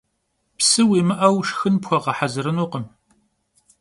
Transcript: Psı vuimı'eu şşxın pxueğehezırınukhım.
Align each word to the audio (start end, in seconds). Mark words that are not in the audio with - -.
Psı 0.57 0.81
vuimı'eu 0.87 1.37
şşxın 1.47 1.75
pxueğehezırınukhım. 1.83 2.85